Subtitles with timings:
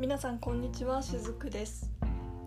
[0.00, 1.90] 皆さんこんにちはしずくです。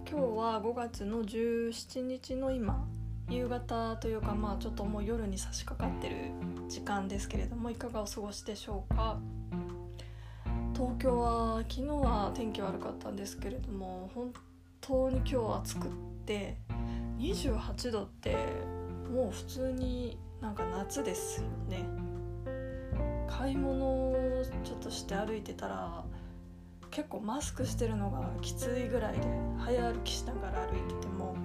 [0.09, 2.83] 今日は5月の17日の今
[3.29, 6.31] 夕方というかまあちょっともう夜に差し掛かってる
[6.67, 9.19] 時間ですけれどもいかがお過ごしでしょうか？
[10.73, 14.33] 東京は昨日は天気悪かったんですけれども本
[14.81, 15.91] 当に今日は暑くっ
[16.25, 16.57] て
[17.19, 18.35] 28度って
[19.13, 21.85] もう普通になんか夏ですよね。
[23.29, 26.03] 買い物をちょっとして歩いてたら
[26.93, 29.21] 結構マスクしてるのがきついぐらいで
[29.57, 31.35] 早歩きしながら歩いてても。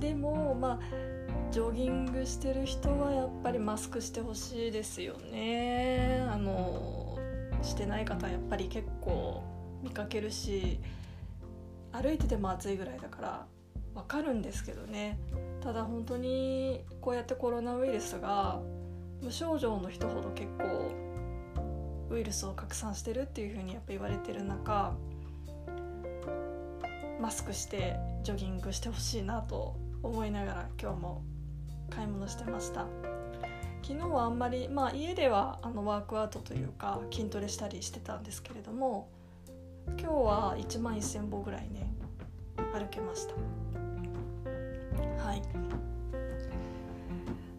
[0.00, 0.80] でもまあ
[1.52, 6.26] ジョギングしてる人はやっぱりマスクしてほしいですよね。
[6.28, 7.16] あの
[7.62, 9.44] してない方はやっぱり結構
[9.84, 10.80] 見かけるし
[11.92, 13.46] 歩いてても暑いぐらいだから
[13.94, 15.20] わかるんですけどね。
[15.60, 18.60] ただ本当にこうやってコロナウイルスが
[19.22, 21.11] 無症状の人ほど結構
[22.12, 24.92] ウイルスを拡散してるっていう風にやっぱ言われてる中
[27.20, 31.22] マスクしてジョギングしてほしいなと思いながら今日も
[31.90, 32.86] 買い物してました。
[33.82, 39.08] 昨日はあんまりまあ家ではあのワークアウトというか筋トレしたりしてたんですけれども
[39.86, 41.92] 今日は1万1000歩ぐらいね
[42.72, 43.34] 歩けました。
[45.24, 45.42] はい。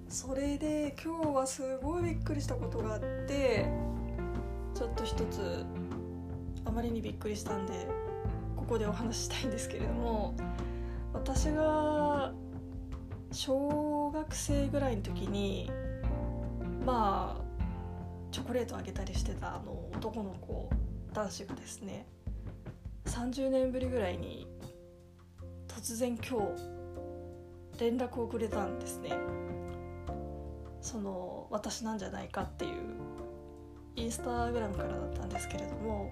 [0.08, 3.92] それで今日はすごいびっくりしたことがあって
[4.84, 5.66] ちょっと一つ
[6.66, 7.88] あまりにびっくりしたんで
[8.58, 10.36] ここでお話ししたいんですけれども
[11.14, 12.34] 私が
[13.31, 15.72] 小学生ぐらいの時に
[16.86, 17.42] まあ
[18.30, 20.70] チョコレートあげたりしてたあの男の子
[21.14, 22.06] 男子がですね
[23.06, 24.50] 30年ぶりぐらいに
[25.70, 26.42] 突然今
[27.78, 29.12] 日連絡をくれたんですね。
[30.81, 33.12] その私なんじゃないかっていう
[33.95, 36.11] インスタグラムからだったんですけれども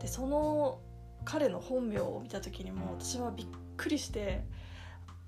[0.00, 0.80] でその
[1.24, 3.46] 彼の本名を見た時にも私はびっ
[3.76, 4.44] くりして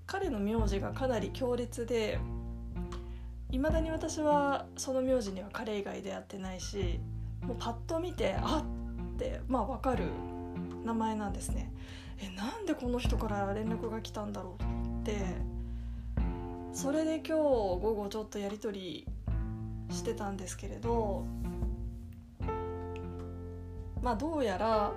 [0.06, 2.18] 彼の名字がかなり強烈で
[3.50, 7.00] いまだに私はその名字には彼以外出会ってないし
[7.42, 10.04] もうパッと見てあってまあ分かる
[10.84, 11.72] 名前なんですね。
[12.20, 15.16] えなんでこの人から連絡が来たんだろうと思って
[16.72, 19.06] それで今日午後ちょっとやり取
[19.88, 21.24] りしてたんですけれど
[24.02, 24.92] まあどうやら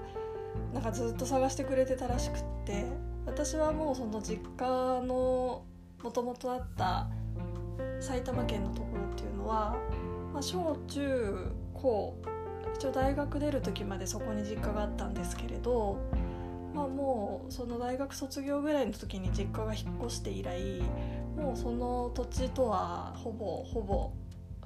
[0.74, 2.86] なんかずっと探してくれてたらしくって
[3.26, 4.66] 私はもうその実家
[5.02, 5.64] の
[6.04, 7.08] もともとあった
[8.00, 9.78] 埼玉県のところっていうのは、
[10.34, 12.18] まあ、小中高
[12.76, 16.00] 一応大学出る時までそこに実家があったんですけれど、
[16.74, 20.82] まあ、もうその大学卒業ぐらいの時に実家が引っ越して以来
[21.38, 24.12] もうその土地とはほぼほぼ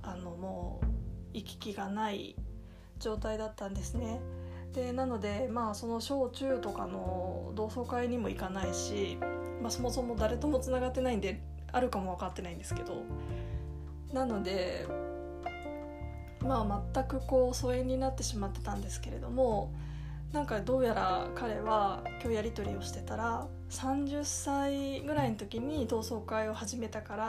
[0.02, 0.85] あのもう
[1.34, 2.35] 行き来がない
[3.00, 4.19] 状態だったんですね。
[4.73, 9.17] でなのでまあその小中とかの同窓会にも行かないし、
[9.61, 11.41] まあ、そもそも誰ともつながってないんで
[11.72, 13.03] あるかも分かってないんですけど
[14.13, 14.85] なので
[16.41, 19.73] まあ全くこう疎遠になってしまってたんですけれども
[20.34, 27.25] なんかどうやら彼は今日やり取りをしてたら30歳ぐらいの時に同窓会を始めたから、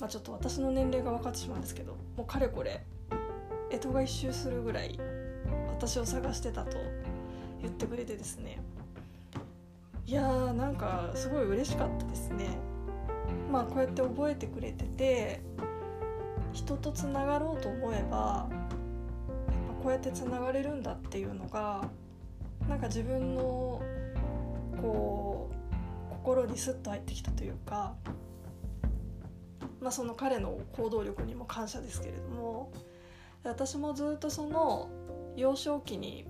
[0.00, 2.84] まあ、ちょっと私の年齢が分かってしまうんですけどもうかれこれ
[3.70, 4.98] 干支が一周するぐらい
[5.68, 6.78] 私を探してたと
[7.60, 8.60] 言ってくれてですね。
[10.06, 12.46] いやーなんかすごい嬉しかったですね。
[13.50, 15.40] まあこうやって覚えてくれてて
[16.52, 21.88] 人とつながろうと思えばやっぱこうやってつながれるんだっていうのが
[22.68, 23.82] なんか自分の
[24.80, 27.94] こう心にスッと入ってきたというか、
[29.80, 32.72] まあ、その彼の行動力にも感謝ですけれども
[33.48, 34.90] 私もずっとその
[35.36, 36.26] 幼少期に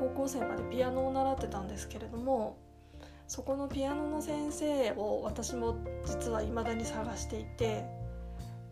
[0.00, 2.58] 高校生までピアノを習ってたんですけれども
[3.26, 7.84] そこのピアノの先生を私も実は未だに探していて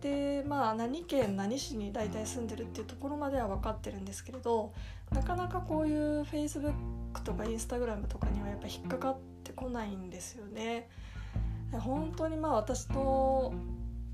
[0.01, 4.73] でまあ何県何市に大体住んでるっていうところまでは分かってるんですけれど
[5.13, 6.73] なかなかこういう Facebook
[7.25, 10.89] とか Instagram とかにはやっぱ引っかかってこないんですよね。
[11.73, 13.55] 本当にまあ私の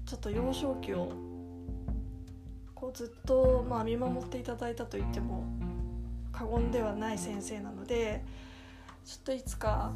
[0.06, 1.12] ちょっと幼少期を
[2.88, 5.44] こうずっとまあ見守っていただいたと言っても
[6.32, 8.25] 過言ではない先生なので
[9.05, 9.93] ちょっといつか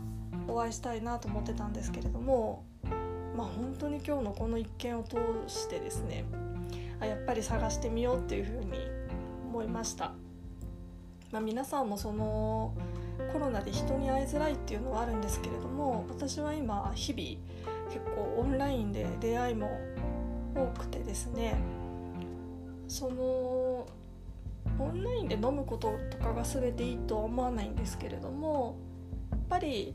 [0.47, 2.65] お会いしたいなと思ってたんですけれども
[3.35, 5.17] まあ本当に今日のこの一件を通
[5.47, 6.27] してですね
[7.01, 8.73] あやっぱり探してみようっていうふうに
[9.47, 10.13] 思いました、
[11.31, 12.75] まあ、皆さんもその
[13.33, 19.81] コロナで人に会いづらいっていうのはあるんですけれども私は今日々結構オンラインで出会いも
[20.55, 21.57] 多くてですね
[22.89, 23.87] その
[24.79, 28.77] オンラインで飲むこととかが全ていいとは思わないんですけれども
[29.31, 29.95] やっぱり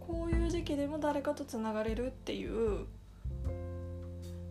[0.00, 2.86] こういう時期でも誰かとつながれるっていう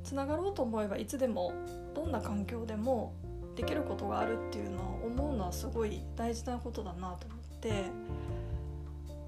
[0.03, 1.53] つながろうと思えばいつでも
[1.95, 3.13] どんな環境でも
[3.55, 7.83] できることがあるっていうのは思うのはすごい大事なことだなと思って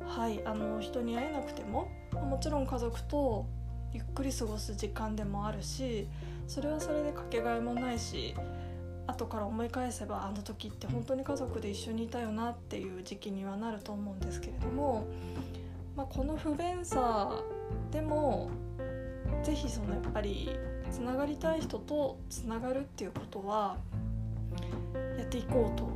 [0.06, 3.46] はいあの人に会えなくてももちろん家族と
[3.94, 6.08] ゆっくり過ごす時間でもあるし
[6.48, 8.34] それはそれでかけがえもないし
[9.06, 15.08] 後から思い返せばあの時って本当に家族で一緒にいたよなっていう時期にはなると思うんですけれども、
[15.96, 17.42] まあ、この不便さ
[17.92, 18.50] でも
[19.44, 20.50] 是非そのやっぱり
[20.92, 23.78] つながりたい人とつながるっていうことは
[25.18, 25.90] やっていこうと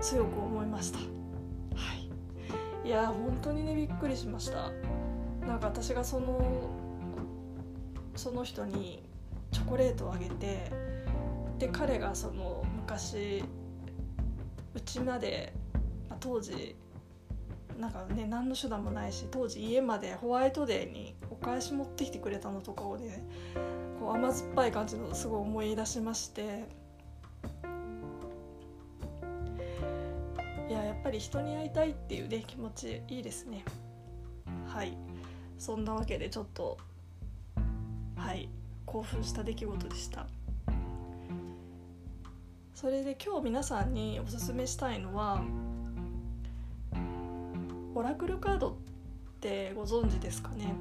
[0.00, 0.98] 強く思いました。
[0.98, 1.04] は
[2.84, 4.70] い、いや本当にねびっくりしました
[5.46, 6.70] なんか私がその
[8.14, 9.07] その人に
[9.50, 10.70] チョコレートをあげて
[11.58, 13.42] で彼がその昔
[14.74, 15.52] うちまで、
[16.08, 16.76] まあ、当時
[17.78, 23.24] なんかね何の手段もないし当時家までホワイトデーにお返し持ってきてくれたのとかをね
[24.00, 26.64] こう甘酸っぱい感じのすごい思い出しまして。
[30.68, 33.64] いややっぱり人に会いたいっていうね気持ちいいですね。
[34.66, 34.96] はい。
[35.58, 36.76] そんなわけでちょっと
[38.16, 38.50] はい。
[38.90, 40.26] 興奮した出来事でした。
[42.74, 45.42] それで今日皆さんにおすすめしたいのは
[47.94, 48.74] オラクルカードっ
[49.40, 50.74] てご存知ですかね？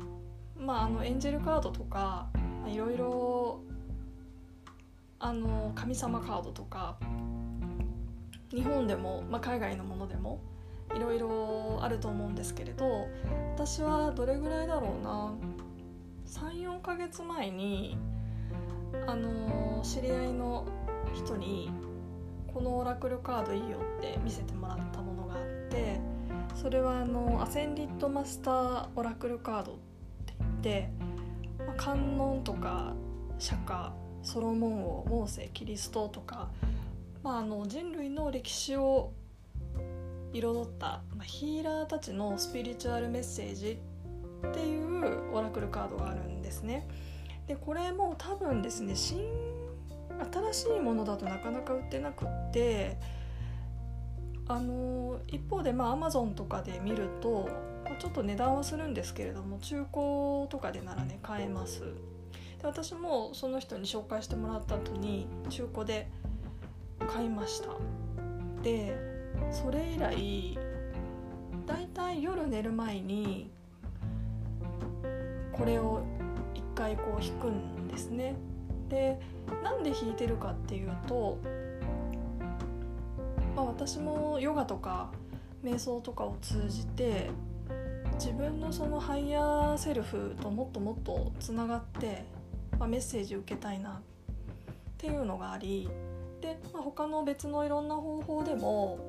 [0.58, 2.28] まああのエンジェルカードとか
[2.66, 3.60] いろいろ
[5.20, 6.98] あの神様カードとか
[8.52, 10.40] 日本でも、まあ、海外のものでも
[10.96, 13.08] いろいろあると思うんですけれど
[13.56, 15.34] 私はどれぐらいだろうな？
[16.28, 17.98] 34ヶ月前に
[19.08, 20.66] あの知り合いの
[21.14, 21.72] 人に
[22.54, 26.00] このオラクルカードいいよって見せてもらったものがあって
[26.56, 29.76] それはあのアセンディットマスターオラクルカードっ
[30.26, 30.90] て言って、
[31.60, 32.94] まあ、観音とか
[33.40, 33.92] 釈迦
[34.24, 36.50] ソロモン王モーセキリストとか、
[37.24, 39.14] まあ、あの人類の歴史を
[40.34, 43.80] 彩った、まあ、ヒーラーたちのスピリチュアルメッセージ
[44.46, 46.88] っていうオラクルカードがあるんですね。
[47.48, 49.18] でこれも多分ですね新
[50.32, 52.98] 新しいものだとなかなか売ってなくって
[54.48, 57.50] あの一方でまあ Amazon とかで見ると
[58.00, 61.88] ちょっと値段はするんですけれども中古とかでならね買えますで
[62.64, 66.10] 私もその人に紹介してもらった後に中古で
[67.08, 67.70] 買いました
[68.64, 68.96] で
[69.52, 70.60] それ以来
[71.66, 73.52] だいたい夜寝る前に
[75.58, 76.02] これを
[76.54, 78.36] 一回こう弾くんですね。
[78.90, 79.20] で
[79.64, 81.38] なんで弾いてるかっていうと、
[83.56, 85.12] まあ、私もヨガとか
[85.64, 87.30] 瞑想とかを通じて
[88.14, 92.24] 自分のそのハイヤーセルフともっともっとつながって、
[92.80, 93.94] まあ、メッセージ受けたいなっ
[94.98, 95.90] ていうのがあり
[96.42, 99.00] で、まあ、他の別のいろんな方法でも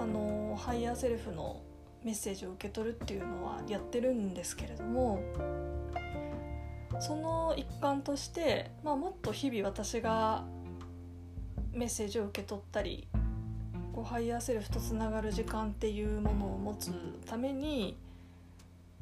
[0.00, 1.62] あのハイヤーセルフの
[2.06, 5.20] メッセージを受け取るっていうのはやってるんですけれども
[7.00, 10.44] その一環として、まあ、もっと日々私が
[11.72, 13.08] メッセージを受け取ったり
[13.92, 16.92] こうハイヤーセルフとつながる時間っていうものを持つ
[17.26, 17.96] ために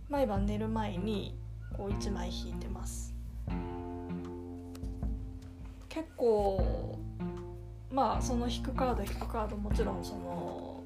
[0.09, 1.37] 毎晩寝る前に
[1.77, 3.15] こう1枚引いてます。
[5.91, 6.99] 結構
[7.93, 10.83] まあその引くカード引くカードもちろんその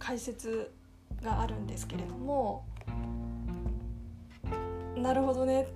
[0.00, 0.72] 解説
[1.24, 2.64] があるんですけれども
[4.96, 5.66] なるほどねっ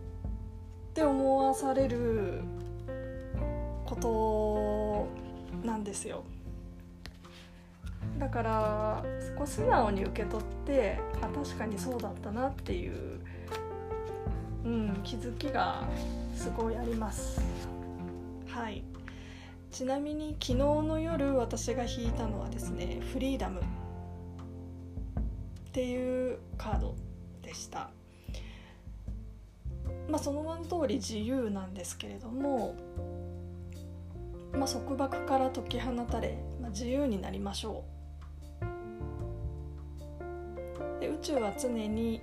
[0.95, 2.43] て思わされる
[3.85, 6.25] ことなんですよ。
[8.19, 13.21] だからそこ素直に受け取ってあ確かにそうだったなっていう、
[14.65, 15.89] うん、気づきが
[16.35, 17.41] すごいあります。
[18.49, 18.83] はい。
[19.71, 23.61] ちなみに昨日の夜私が引いたのはですねフリーダム。
[25.69, 26.95] っていうカード
[27.43, 27.91] でした。
[30.09, 32.75] まあ、その名の通り自由なんですけれども、
[34.55, 37.99] まあ、束縛から解き放たれ、まあ、自由になりましょう。
[41.01, 42.23] で宇宙は常に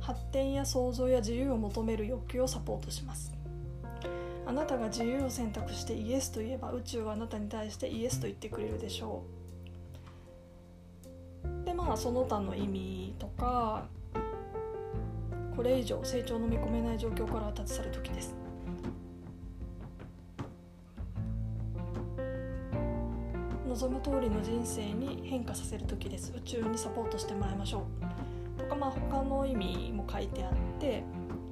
[0.00, 3.32] 発展や創造や自由を求める欲求をサポートします。
[4.46, 9.41] あなたが自由を選択してイエスと言えば宇宙はあなたに対してイエスと言ってくれるでしょう。
[11.92, 13.84] まあその他の意味とか
[15.54, 18.34] これ以上成長の見込めない状況から立ち去る時です。
[23.68, 26.32] 望む通りの人生に変化させる時です。
[26.34, 27.84] 宇宙にサポートしてもらいましょ
[28.56, 28.62] う。
[28.62, 31.04] とかまあ他の意味も書いてあって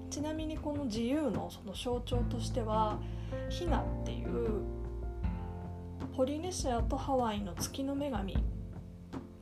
[0.09, 2.99] ちなみにこの自由のその象徴としては
[3.50, 4.62] ヒナっていう
[6.16, 8.42] ポリネシアとハワイの月の女神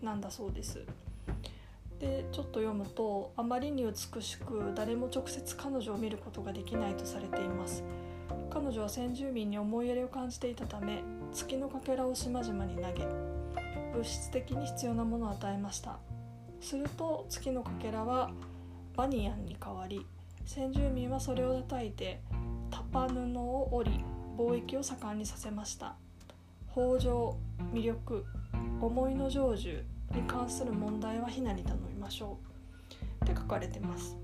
[0.02, 0.84] なんだそうです。
[1.98, 7.82] でちょっと読むとあまりに美しく誰も直接彼女を見ることができないとされています。
[8.50, 11.02] 彼女は先住民に思いやりを感じていたため
[11.32, 13.06] 月のかけらを島々に投げ
[13.92, 15.98] 物質的に必要なものを与えました。
[16.60, 18.30] すると月のかけらは
[18.96, 20.04] バニアンに変わり
[20.44, 22.20] 先住民はそれを叩いて
[22.70, 24.04] タパ布を織り
[24.36, 25.96] 貿易を盛んにさせました。
[26.76, 27.36] 豊穣
[27.72, 28.24] 魅力
[28.80, 29.82] 思いの成就
[30.14, 32.38] に関する問題はひなに頼みましょ
[33.20, 34.16] うって書かれてます。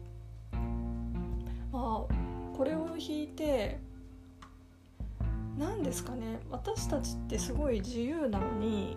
[1.72, 2.24] まあ
[2.56, 3.80] これを引いて
[5.58, 8.96] 何ですかね私たちってすごい自由なのに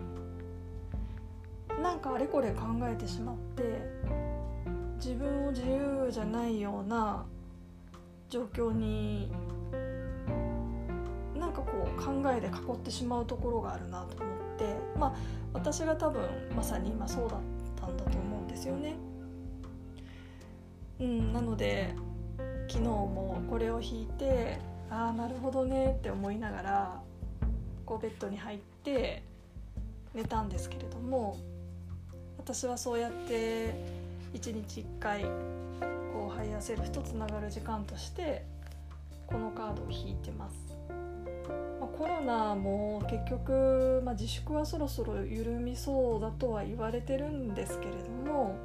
[1.82, 3.62] なんかあれこれ考えてしまって
[4.96, 7.24] 自分を自由じゃないような
[8.28, 9.30] 状況に
[11.36, 15.14] なんかこう考えで囲ってしまうところがあるなと思ってまあ
[15.70, 16.22] 私が多分
[16.56, 17.40] まさに今そうだっ
[17.78, 18.96] たんだと思うんですよね。
[20.98, 21.94] うん、なので
[22.68, 24.58] 昨日もこれを引いて
[24.88, 27.02] ああなるほどねって思いながら
[27.84, 29.22] こうベッドに入って
[30.14, 31.36] 寝たんですけれども
[32.38, 33.74] 私はそうやって
[34.32, 35.24] 一日一回
[36.14, 38.46] こうハイヤーセルフとつながる時間として
[39.26, 40.67] このカードを引いてます。
[41.80, 48.58] まあ、コロナも結局、まあ、自粛はそろそろ緩みそうだとは言われてるんですけれども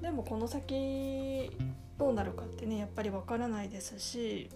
[0.00, 1.50] でもこの先
[1.98, 4.50] どうなるかってねやっぱりわからないですし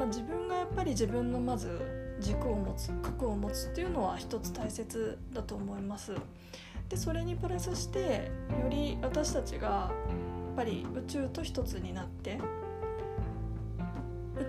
[0.00, 6.14] まあ、自分がやっぱり自分のまず軸を持つ核を持つっていうのは一つ大切だと思います。
[6.88, 8.30] でそれにプラスして
[8.62, 9.90] より私たちがや
[10.54, 12.38] っぱり宇宙と一つになって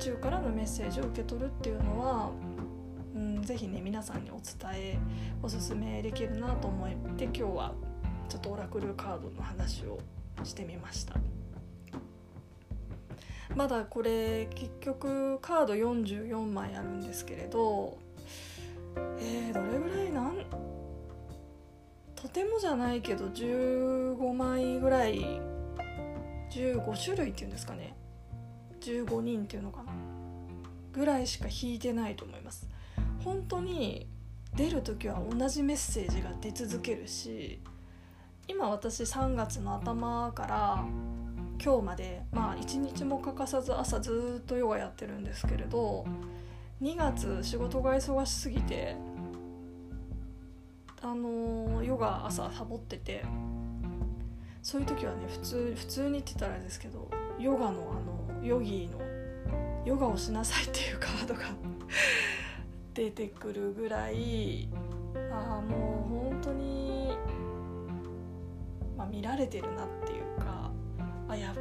[0.01, 2.31] 宙からのメッセージを受け取るっていうのは、
[3.15, 4.97] うん、ぜひね皆さんにお伝え
[5.43, 7.73] おすすめできるなと思って今日は
[8.27, 9.99] ちょっとオラクルカードの話を
[10.43, 11.15] してみました。
[13.55, 17.97] まだこれ結局カード44枚あるんですけれど
[19.19, 20.37] えー、どれぐらいなん
[22.15, 25.19] とてもじゃないけど15枚ぐらい
[26.51, 27.93] 15種類っていうんですかね
[28.81, 29.93] 15人っていうのかな。
[30.93, 32.67] ぐらいしか引いてないと思います。
[33.23, 34.07] 本当に
[34.55, 37.59] 出る時は同じメッセージが出続けるし
[38.47, 40.85] 今私3月の頭から
[41.63, 46.05] 今日までまあ一日も欠かさず朝ずっとヨガやってるんですけれど
[46.81, 48.97] 2月仕事が忙しすぎて
[51.01, 53.23] あのヨガ朝サボってて
[54.63, 58.99] そういう時はね普通普通にって言ったらあれですけどヨガのあのヨギーの
[59.85, 61.41] ヨガをしなさいっていうカードが
[62.93, 64.69] 出てくるぐらい
[65.31, 67.17] ああもう本当に、
[68.95, 70.71] まあ、見られてるなっていうか
[71.27, 71.55] あやっ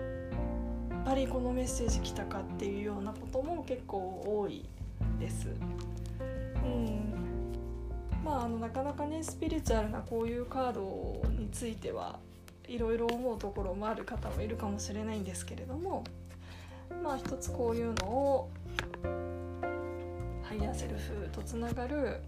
[1.04, 4.69] ぱりこのメッセージ来たかっていうようなことも結構多い
[5.19, 5.49] です。
[6.64, 7.11] うん
[8.23, 12.19] まあ、あのなかなかねスピリチュアルなこういうカードについては
[12.71, 16.05] いろいろ思うところもある方もいるかもしれないんですけれども
[17.03, 18.50] まあ一つこういうのを
[20.43, 22.21] ハイヤーセルフとつながる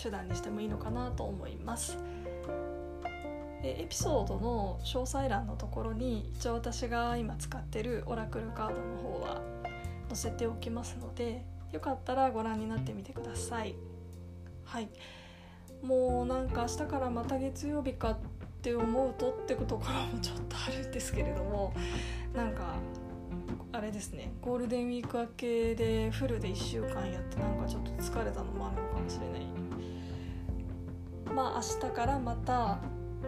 [0.00, 1.98] 手段にしてもいいのかなと思います。
[3.62, 9.40] でエピソードの詳細欄のところに一応私が今使ってるオラクルカードの方は
[10.08, 13.74] 載せておきますのでよかったらご覧になってみてください
[14.64, 14.88] はい
[15.82, 18.18] もうなんか明日からまた月曜日かっ
[18.60, 21.72] て思うとってところもちょっとあるんですけれども
[22.34, 22.74] なんか
[23.72, 24.32] あれですね。
[24.40, 29.46] ゴールデンウィーク明けでフルで1週間やってなんかちょっと疲れたのもあるのかもしれない。
[31.34, 32.78] まあ明日からまた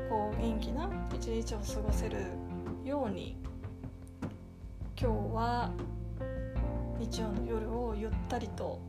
[0.09, 2.19] こう元気な一日を過ごせる
[2.85, 3.37] ように
[5.00, 5.71] 今日は
[6.99, 8.80] 日曜の夜をゆったりと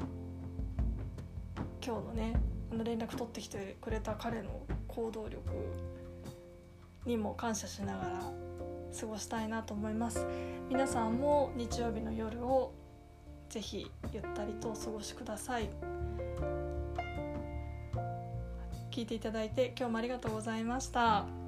[1.85, 2.33] 今日のね
[2.71, 5.41] あの連絡取ってきてくれた彼の行動力
[7.05, 8.09] にも感謝しながら
[8.99, 10.25] 過ごしたいなと思います
[10.69, 12.73] 皆さんも日曜日の夜を
[13.49, 15.69] ぜひゆったりとお過ごしください
[18.91, 21.40] 聞いていただいて今日もありがとうございました。